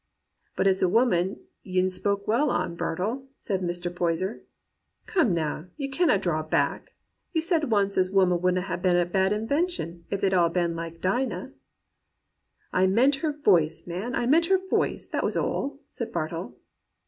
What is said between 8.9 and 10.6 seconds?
a bad invention if they'd all